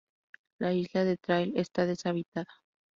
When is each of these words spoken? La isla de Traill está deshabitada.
La 0.57 0.73
isla 0.73 1.05
de 1.05 1.15
Traill 1.15 1.53
está 1.55 1.85
deshabitada. 1.85 2.47